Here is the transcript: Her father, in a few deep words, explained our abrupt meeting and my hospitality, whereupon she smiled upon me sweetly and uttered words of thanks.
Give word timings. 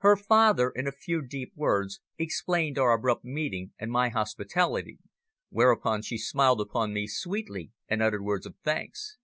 Her 0.00 0.14
father, 0.14 0.68
in 0.76 0.86
a 0.86 0.92
few 0.92 1.22
deep 1.26 1.54
words, 1.56 2.02
explained 2.18 2.76
our 2.76 2.92
abrupt 2.92 3.24
meeting 3.24 3.72
and 3.78 3.90
my 3.90 4.10
hospitality, 4.10 4.98
whereupon 5.48 6.02
she 6.02 6.18
smiled 6.18 6.60
upon 6.60 6.92
me 6.92 7.06
sweetly 7.06 7.70
and 7.88 8.02
uttered 8.02 8.20
words 8.24 8.44
of 8.44 8.56
thanks. 8.62 9.16